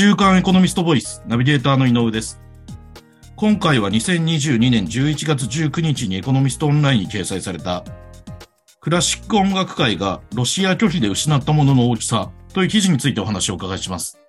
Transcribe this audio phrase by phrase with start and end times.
[0.00, 2.40] 週刊エコノミストボイスナビゲーターの井上です。
[3.34, 7.82] 今回は2022年11月19日にエコノミストオンラインに掲載された
[8.78, 14.20] クラシック音楽界がロシア拒否で失ったものの大きさという記事についてお話をお伺いします。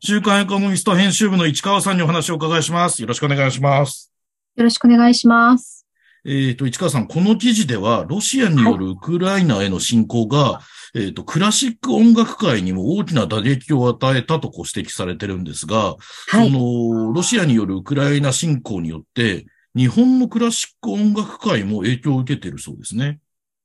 [0.00, 3.00] 週刊エコノミスト編集部の市川さんにお話をお伺いします。
[3.00, 4.12] よろしくお願いします。
[4.56, 5.86] よろしくお願いします。
[6.24, 15.96] えっ、ー、と、市川さん、この記事では、ロシアによるウクライナへの侵攻が、はい、えっ、ー、と、クラシック音楽界にも大きな打撃を与えたとこう指摘されてるんですが、
[16.28, 19.46] はい、その、ロシアによるウクライナ侵攻によって、
[19.76, 23.20] 日本のクラシック音楽界も影響を受けているそうですね。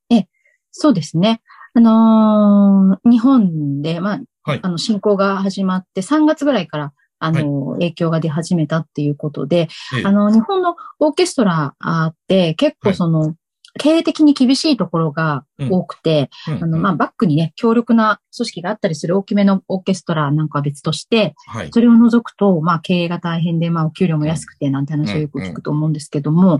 [0.09, 0.27] え、
[0.71, 1.41] そうですね。
[1.73, 11.73] あのー、日本で、まあ、はい、あの、侵攻が始まって3月ぐらいから、あの、はい、影響が出始めたっていうことで、ええ、あの、日本のオーケストラ
[12.07, 13.35] って結構その、はい、
[13.79, 26.59] 経営的に厳しいところが多くて、うんうん、あの、まあ、バックにね、強力な組織があったりする大きめのオーケストラなんかは別として、はい、それを除くと、まあ、経営が大変で、まあ、お給料も安くて、なんて話をよく聞くと思うんですけども、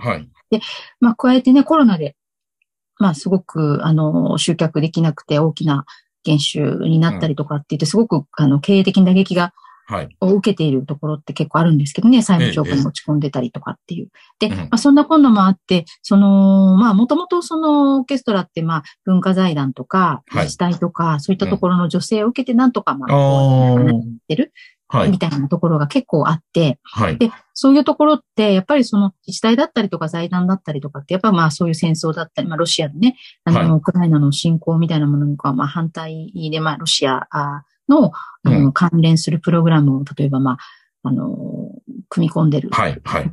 [0.50, 0.62] で、
[1.00, 2.16] まあ、加えてね、コロナで、
[2.98, 5.86] まあ、すごく、あの、集客できなくて大きな
[6.24, 9.54] 減収になったりとかって言って、すごく、あの、経営的な打撃がはい、
[10.22, 14.10] を受けているところって結構あるんですけどね、債務超過に落ち込んでたりとかっていう。
[14.40, 24.54] で、まあ、そんな今度もあって、その、まあ、もともとそのオーケストラって、まあ、文化財団とか、自治体とか、はい、そういったところの女性を受けてなんとか、まあ、なってる。
[24.88, 37.28] はい、みたいなところが結構あって、はい、で、そういうところって、やっぱりその自治体だったりとか財団だったりとかって、やっぱまあそういう戦争だったり、まあロシアのね、あの、はい、ウクライナの侵攻みたいなものにはまあ反対で、まあロシア
[37.90, 38.12] の、
[38.44, 40.58] あの、関連するプログラムを、例えば、まあ、
[41.04, 41.72] あの、
[42.10, 42.78] 組み込んでると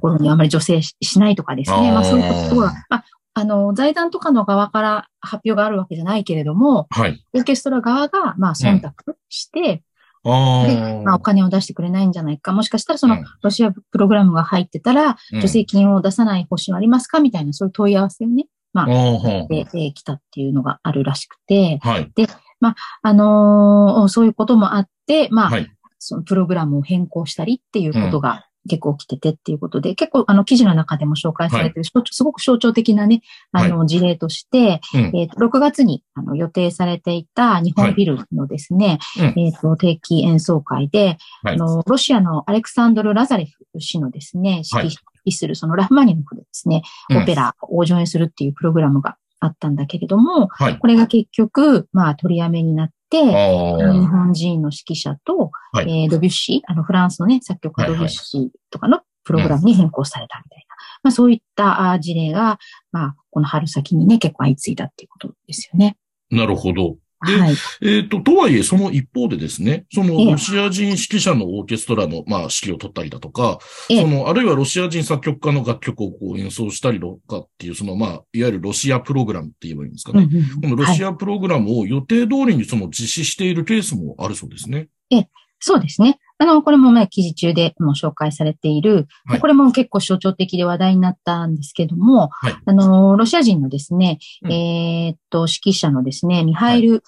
[0.00, 1.92] ころにあまり女性しないとかですね。
[1.92, 8.92] まあ、そういうことは、まあ、あの、財団とかの側から発表があるわけじゃないけれども、はい、オーケストラ側が、まあ、忖度
[9.28, 9.82] して、
[10.24, 12.52] うん、で、まあ、お金を出してくれないんじゃないか。
[12.52, 18.86] もしかしたら、その、ロシアプログラムが入ってたら、助成金を出さない方針はありますかみたいな、そういう問い合わせをね、まあ、
[19.48, 22.26] で、きたっていうのがあるらしくて、はい、で、
[22.60, 33.22] まあ、あのー、そういうこともあって、まあ、はい、そのプログラムを変更したりっていうことが結構起きててっていうことで、うん、結構あの記事の中でも紹介されてる、はい、すごく象徴的なね、
[33.52, 44.96] あの事例として、はい、えっ、と、6月にあの予定されていた日本ビルのですね、はい、えっ、と、定期演奏会で、あの、ロシアのアレクサンドル・ラザレフ氏のですね、指
[45.26, 60.76] 揮するそのラフマニノフでですね、オペラを上演するっていうプログラムがあったんだけれども、はい、これが結局、まあ、取りやめになって、日本人の指揮者と、はい、えー、ドビュッシー、あの、フランスのね、作曲家ドビュッシーとかのプログラムに変更されたみたいな。
[61.02, 62.58] まあ、そういった事例が、
[62.92, 65.96] まあ、この春先にね、結構相次いだっていうことですよね。
[66.30, 66.96] なるほど。
[67.26, 73.58] で、はい、えっ、ー、と、とはいえ、その一方でですね、そのロシア人指揮者のオーケストラの、まあ、指揮を取ったりだとか、
[73.88, 80.28] その、あるいはロシア人作曲家の楽曲をこう演奏したりとかっていう、その、まあ、いわゆるロシアプログラムって言えばいいんですかね。
[80.62, 84.88] このロシアプログラムを予定通りにその実施しているケースもあるそうですね。
[85.10, 86.18] ええ、そうですね。
[86.40, 97.02] あの、これもね、記事中でも紹介されている、はい、これも結構象徴的で話題になったんですけども、はい、あの、ロシア人のですね、うん、えー、っと、指揮者のですね、ミハイル・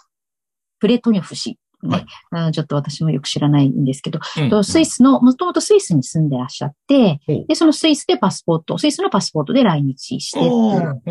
[0.81, 1.59] プレトニョフ氏。
[1.83, 4.21] ね、はい、ちょっと私もよく知らないんですけど、
[4.53, 7.33] うん、スイスの、もともとスイスに住んでらっしゃって、う。
[7.33, 10.41] ん、で、そのスイスでパスポート、スイスのパスポートで来日して、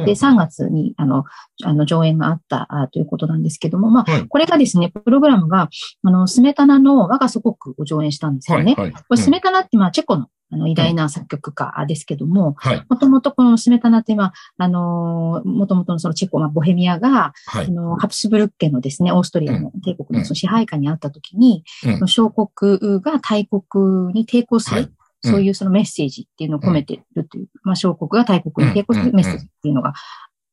[0.06, 1.26] で、3月に、あの、
[1.64, 5.70] あの、上演があったあということなんですけども、まあ、はい、これがですね、プログラムが、
[6.04, 8.76] あの、スメタナの我が祖国を上演したんですよね。
[8.78, 12.56] はいはい、これスメタナって、まあ、チェコのあの、偉大な作曲家ですけども、
[12.90, 24.92] もともとこのスメタナって今、あの、もともとのそのチェコ、まあ、ボヘミアが、はい、あの、ハプスブルク家のですね、オーストリアの帝国のその支配下にあったときに、うん、小国が大国に抵抗する、はい。
[25.24, 29.94] そういうそのメッセージっていうのを込めてるという、まあ、小国が大国に抵抗するメッセージっていうのが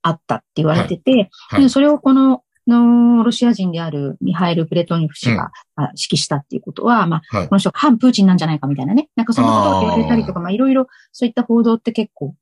[0.03, 9.09] あったって言われてて、はい、それをこののロシア人であるミハイル・プレトニフ氏が、指揮したっていうことは、まあ、この人反プーチンなんじゃないかみたいなね。
[9.17, 12.35] なんかそのことを言われたりとか、まあいろいろそういった報道って結構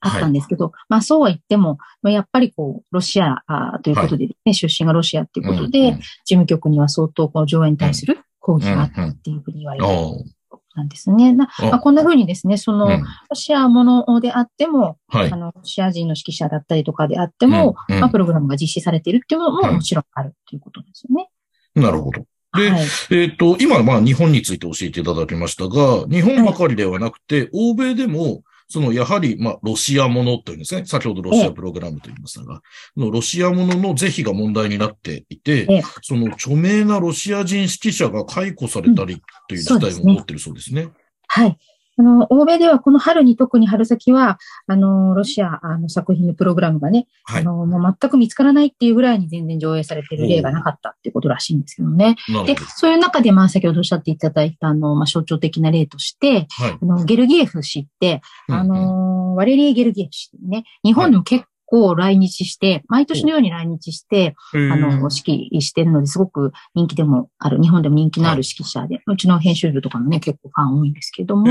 [0.00, 3.42] あったんですけど、はい、まあそうは言っても、やっぱりこう、ロシア
[3.82, 10.32] ということでね、はい、出身がロシアっていうことで、うんうん、事務局には相当この上演に対する抗議があったっていうふうに言われて、うん
[10.74, 11.34] なんですね。
[11.34, 17.94] まあ、こんな風にですね、その、うん、ロシアものであっても、はい、あの、ロシア人の指揮者だったりとかであっても、うん。
[17.96, 21.28] うん、まあ、プログラムが実施されているっていうのももちろんあるということですよね。
[21.74, 22.24] なるほど。
[22.54, 28.42] で、はい、えっ、ー、と、今、まあ、日本について教えていただきましたが、日本ばかりではなくて、はい、欧米でも、
[28.72, 30.86] そのやはり、まあ、ロシアものというんですね。
[30.86, 32.62] 先ほどロシアプログラムと言いましたが、
[32.96, 35.68] のロシアものの是非が問題になっていて、
[36.00, 40.88] その著名なロシア人指揮者が解雇されたりという事態も起こっているそうですね。
[41.28, 41.58] はい。
[41.98, 52.16] あの、欧米ではこの春に特に春先は、あの、ロシアの作品のプログラムがね、はい、あの、もう全く見つからないっていうぐらいに全然上映されてる例がなかったっていうことらしいんですけどね。
[52.46, 59.30] で、そういう中で、まあ、先ほどおっしゃっていただいた、あの、まあ、象徴的な例として、はい、あの、ゲルギエフ氏って、あの、うん。
[59.30, 71.46] うん、ワレリー・ゲルギエフ氏ね、日本でも結構来日して、毎年のように来日して、あの、指揮してるのですごく人気でもある、日本でも人気のある指揮者で、うちの編集部とかもね、結構ファン多いんですけども、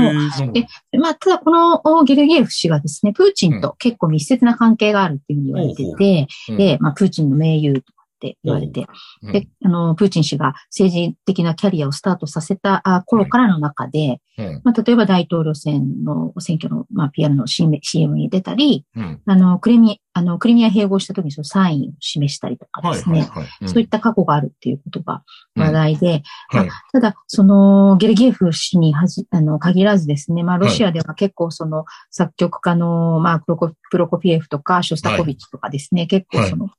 [0.52, 7.82] で、まあ、ただこのゲルギエフ氏がですね、プーチンと結構密接な関係があるっていうふうに言われてて、で、まあ、プーチンの盟友と
[8.22, 8.86] って言われて、
[9.32, 14.20] で、あの、プーチン氏が政治的なキャリアをスタートさせた頃からの中で、
[14.64, 18.86] まあ、例えば大統領選の選挙の、まあ、PR の CM に出たり、
[19.26, 23.28] あの、クリミ、あの、クリミア併合した時にそのサインを示したりとかですね、
[23.68, 25.22] そういった過去があるっていうことが
[25.56, 26.22] 話題で、
[26.52, 36.70] まあ、ただ、その、ゲルギエフ氏にはじ、あの、限らずですね、まあ、ロシアでは結構その、作曲家の、まあ、プロコプロコピエフとか、ショスタコビッチとかですね、結構その、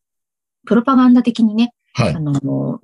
[0.66, 2.80] プロパガンダ的にね、はい、あの、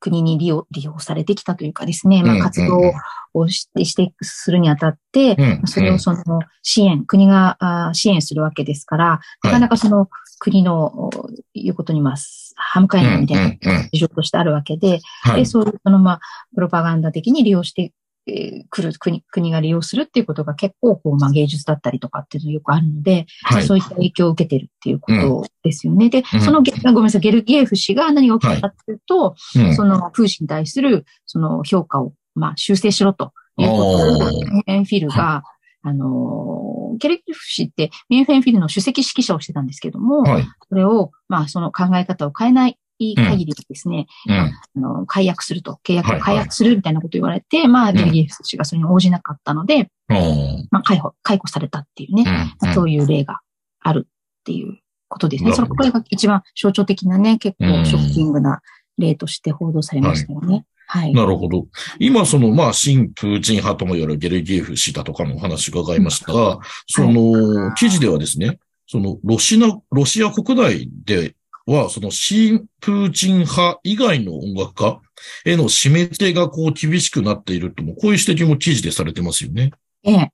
[0.00, 2.92] 国に利用、利用されてきたというかですね、まあ、活動
[3.34, 10.08] をして、してするにあたって、うん、それをその支援、国が支援するわけですから、なかなかその
[10.40, 11.10] 国の
[11.54, 15.00] 言うことにます、歯向かいないみたいな事情としてあるわけで、
[15.36, 16.20] で、そういう、そのまあ、
[16.54, 17.92] プロパガンダ的に利用して
[18.26, 26.06] えー、来る国、国が利用するっていうことが結構、こう、まあ、芸術だったりとかっていうのよくあるので、はい、そういった影響を受けてるっていうことですよね。
[26.06, 29.58] うん、で、その、ごめんなさい、ゲルギエフ氏が何が起きたかというと、はい。
[29.60, 33.82] うん、その、プーチンに対する、その、評価を、まあ、修正しろということ
[34.26, 35.42] を、エンフィルが、
[35.82, 52.24] あの、ケルギエフ氏ってミンフェンフィルの首席指揮者をしてたんですけども、はい、それを、まあ、その考え方を変えないいい限りですね、うん、あの解約すると、契約を解約するみたいなことを言われて、はいはい、まあ、デルギエフ氏がそれに応じなかったので、うん、まあ、解放、解雇されたっていうね、
[52.62, 53.40] うん、そういう例が
[53.80, 55.52] あるっていうことですね。
[55.54, 58.60] それこれが一番象徴的なね、結構ショッキングな
[58.98, 60.66] 例として報道されましたよね。
[60.86, 61.14] はい。
[61.14, 61.66] なるほど。
[61.98, 71.36] 今、その、まあ、新プーチン派とも言われるゲルギエフ氏だとかのお話伺いましたが、その、記事ではですね、その、ロシア、ロシア国内で
[71.70, 75.00] は、その新プーチン派以外の音楽家
[75.44, 79.72] への締め付けがこう厳しくなっているとも、こういう指摘も記事でされてますよね。
[80.04, 80.30] ええ。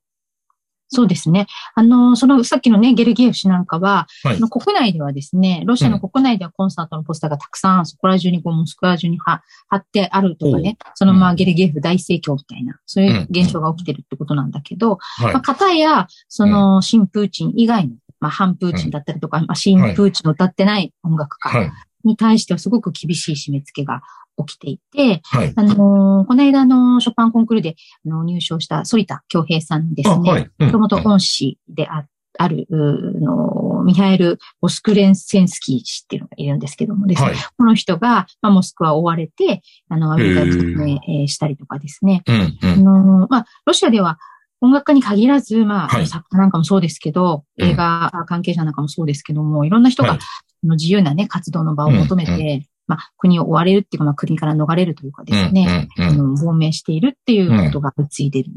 [0.89, 1.47] そうですね。
[1.75, 9.41] あの、その、さっきのね、ゲルギエフ氏なんかは、はい、の国内ではですね、ロシアの国内ではコンサートのポスターがたくさん、そこら中にこう、モスクワ中に貼
[9.75, 15.25] ってあるとかね、そのまあ、ゲルギエフ大盛況みたいな、そういう現象が起きてるってことなんだけど、うん。
[15.25, 21.71] うん、まあ、方や、その、新プーチン以外のまあ、反プーチンだったりとか、まあ、新プーチンを歌ってない音楽家
[22.03, 24.01] に対してはすごく厳しい締め付けが
[24.45, 27.75] 起きていて、はい、あのー、この間のショパンコンクールで
[28.05, 32.05] あの入賞した反田京平さんですね、もともと恩師であ
[32.37, 44.19] ある、の、ミハエル・ボスクレンセンスキー氏っていうのがいるんですけどもですね、はい、この人が、まあ、モスクワを追われて、あの、アメリカで説明したりとかですね、うんうん、あのまあ、ロシアでは、
[44.61, 50.17] 音楽家に限らず、まあ、はい、作家なんかもそうですけど、映画関係者なんかもそうですけども、いろんな人が、
[50.63, 58.51] の自由なね、活動の場を求めて、まあ、国を追われるっていうか、まあ、国から逃れるというかですね、うんうんうん、亡命しているっていうことが相次いでる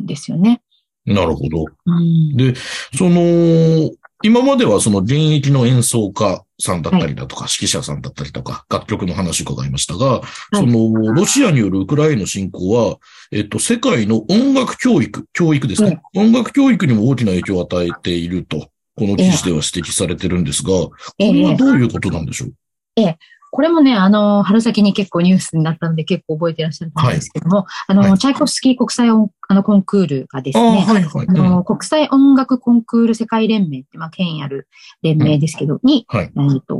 [0.00, 0.62] んですよね。
[1.04, 1.64] なるほど。
[1.86, 2.54] うん、で、
[2.96, 3.90] その、
[4.22, 12.98] 今まではその現役の演奏家さんだったりだとか、はい、指揮者さんだったりとか、楽曲の話を伺いましたが、はい、その、ロシアによるウクライナの侵攻は、
[13.30, 22.52] えっと、世界の音楽教育、教育ですね、はい、音楽教育にも大きな影響を与えていると、この記事では指摘されてるんですが、これはどういうことなんでしょう？
[22.96, 23.18] ええ。
[23.52, 34.68] これもね、あの、春先に結構ニュースになったので結構覚えてらっしゃると思うんですけども、はい、あの、はい、チャイコフスキー国際音あのコンクールがですね、はいはい、あの、国際音楽コンクール世界連盟って、まあ、権威ある
[35.02, 36.78] 連盟ですけど、に、はい、えっ、と、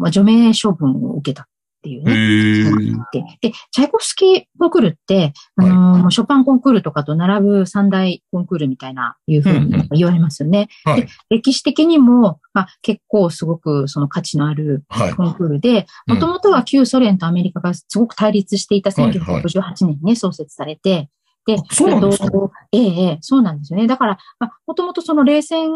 [0.00, 1.46] まあ、除名処分を受けた
[1.82, 3.04] っていうね。
[3.12, 10.68] で、で、チャイコフスキーコンクールって、あのーショパンコンクールとかと並ぶ三大コンクールみたいな、いうふうに言われますよね。
[10.86, 14.84] うんうん、で、歴史的にも、まあ、結構すごくその価値のある
[15.16, 21.08] コンクールで、もともとは旧ソ連とアメリカがすごく対立していた1958年にね、創設されて、
[21.46, 22.30] で、そうなんですか？
[22.72, 23.86] ええ、ええ、そうなんですよね。
[23.86, 25.72] だから、まあ、もともとその冷戦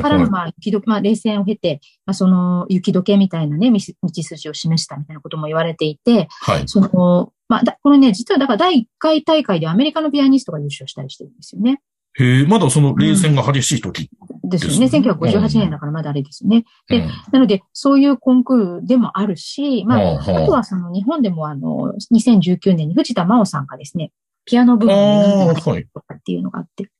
[0.00, 3.78] からの、まあ、雪まあ、冷戦を経て、まあ、その雪解けみたいなね、道
[4.12, 6.62] 筋を示したみたいなことも言われていて、はい。
[6.66, 11.80] その、まあ、だこれね、実はだから第1回大会でアメリカのピアニストが優勝したりしてるんですよね。
[12.18, 14.10] へえ、まだその冷戦が激しい時、
[14.44, 14.86] ですよね。
[14.86, 16.64] 1958年だからまだあれですよね。
[16.88, 24.10] で、うん、なので、そういうコンクールでもあるし、まあ、あとはその日本でもあの、2019年に藤田真央さんがですね、
[24.44, 26.90] ピアノ部門をとかっていうのがあって、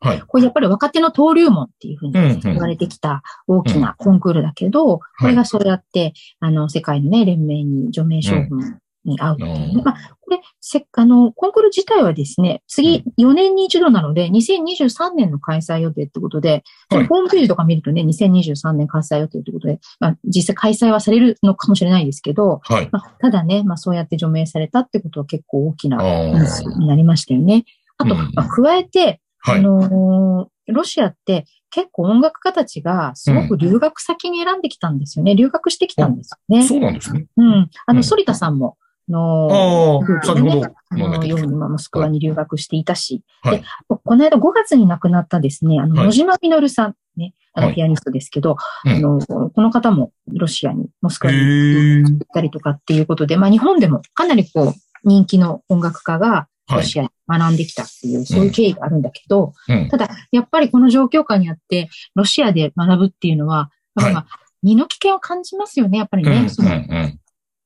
[0.00, 0.20] はい。
[0.20, 8.78] これやっぱり若手の登竜門っていうふうに言われてきた大きなコンクールだけど、これがそうやって、あの、世界のね、連盟に除名処分
[9.08, 27.64] に合うっていう、まあ、これ、せあの、コンクール自体はですね、次、4年に一度なので、2023年の開催予定ってことで、はい、ホームページとか見るとね、2023年開催予定ってことで、まあ、実際開催はされるのかもしれないですけど、はい、まあ、ただね、まあ、そうやって除名されたってことは結構大きなニュースになりましたよね。
[27.96, 35.32] あと、まあ、加えて、あのー、ロシアって結構音楽家たちがすごく留学先に選んできたんですよね。
[35.32, 36.66] うん、留学してきたんですよね。
[36.66, 37.26] そうなんですね。
[37.36, 37.70] うん。
[37.86, 38.76] あの、反田さんも、
[39.08, 54.74] の、先ほど、のように、モスクワに留学していたし、はい、で、この間5月に亡くなったですね、あの、野島実さん、ね、あの、ピアニストですけど、はい、あの、この方もロシアに、モスクワに行ったりとかっていうことで、まあ日本でもかなりこう、
[55.04, 59.54] 人気の音楽家がロシアに学んできたっていう、そういう経緯があるんだけど、
[59.90, 64.26] ただ、やっぱりこの状況下にあって、ロシアで学ぶっていうのは、まあ、
[64.62, 66.48] 身の危険を感じますよね、やっぱりね。
[66.48, 66.70] その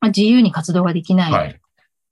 [0.03, 1.55] まあ、自由に活動ができないっ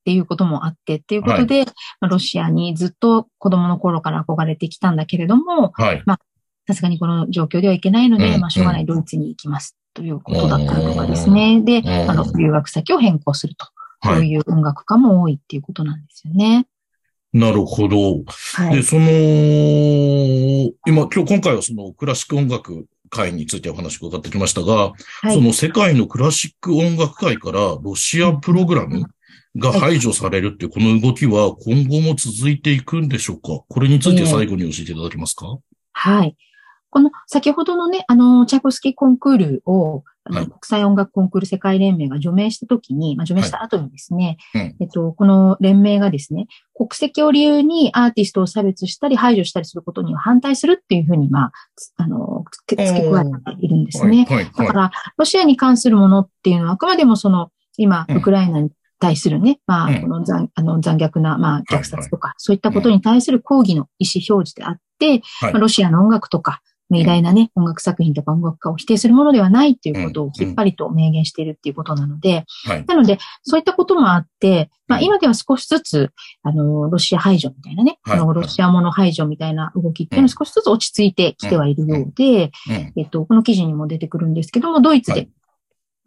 [0.04, 1.66] ていうこともあってっていうことで、はい、
[2.00, 6.20] まあ、ロシアにずっと子供の頃から憧れてきたんだけれども、はい、まあ、
[6.68, 11.60] さすがにこの状況ではいけないので、うん、まあ、しょうがないドイツに行きますということだったりとかですね。
[11.62, 13.66] で、あの、留学先を変更すると。
[14.02, 16.66] そういう音楽家も多いっていうことなんですよね。
[17.32, 18.22] なるほど。
[18.26, 19.02] はい、で、その、
[20.86, 24.94] 今、今日今回はそのクラシック音楽会についてお話を伺ってきましたが、は
[25.30, 29.04] い、その世界のクラシック音楽界からロシアプログラム
[29.56, 33.64] が排除されるっていうこの動きは今後も続いていくんでしょうか？
[33.68, 35.58] これについて最後に教えていただけますか、
[35.92, 36.36] はい。
[36.88, 40.02] この先ほどのね、あの、チャイコスキーコンクールを、
[40.32, 51.52] はい、国際音楽コンクール世界連盟が除名したときに、まあ、除名した後にですね、はいうん、えっと、この連盟がですね、国籍を理由にアーティストを差別したり排除したりすることには反対するっていうふうに、まあ、
[51.96, 53.06] あの、付け加えて
[53.60, 54.26] いるんですね。
[54.28, 58.70] はい、だから、ロシアに関するものっていうのはあくまでもその、今、ウクライナに
[59.00, 66.60] 対するね、まあ、この残あの残虐な、まあ、虐殺とか、そういったことに対する抗議の意思表示であって、まあ、ロシアの音楽とか、
[66.98, 72.44] 偉大なね、音楽作品とか音楽家を否定するものではないっていうことをきっぱりと明言しているっていうことなので、
[72.86, 76.10] なので、そういったこともあって、まあ今では少しずつ、
[76.42, 82.50] あの、ロシア排除みたいなね、あの、ロシアもの排除みたいな動きっていうのは少しずつ落ち着いてきてはいるようで、
[82.96, 85.28] えっと、この記事にも出てくるんですけども、ドイツで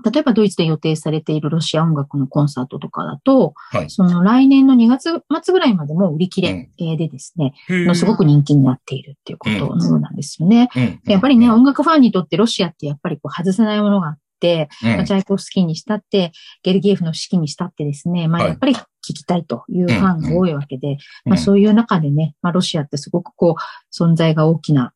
[0.04, 10.70] 例えばドイツで予定されているロシア音楽のコンサートとかだと、はい、その来年の2月末ぐらいまでも売り切れでですね、うん、すごく人気になっているっていうことのようなんですよね。
[10.76, 11.02] うん。
[11.06, 16.32] やっぱりね、音楽ファンにとってロシアってやっぱりこう外せないものがあって、うん、チャイコフスキーにしたって、
[16.64, 24.94] ゲルギエフの式にしたってですね、まあやっぱり聞きたいというファンが多いわけで、まあそういう中でね、まあロシアってすごくこう存在が大きな、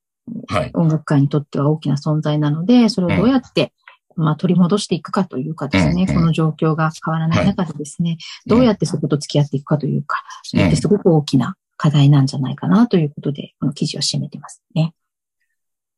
[0.74, 3.72] 音楽界にとっては大きな存在なので、それをどうやって
[4.18, 14.94] まあ、取り戻していくかというかですね、この状況が変わらない中でですね、はい、どうやってそこと付き合っていくかというか、それってすごく大きな課題なんじゃないかなということで、この記事を締めてますね。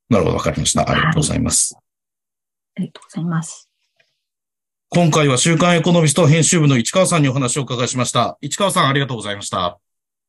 [0.10, 0.90] なるほど、わかりました。
[0.90, 1.84] ありがとうございます、はい。
[2.78, 3.70] ありがとうございます。
[4.90, 8.38] 今回は週刊エコノミスト編集部の市川さんにお話を伺いしました。
[8.42, 9.66] 市川さん、ありがとうございました。
[9.66, 9.78] あ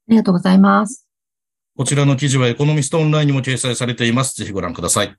[0.06, 1.06] りがとうございます。
[1.76, 4.36] こちらの記事はエコノミストオンラインにも掲載されています。
[4.36, 5.16] ぜひご覧ください。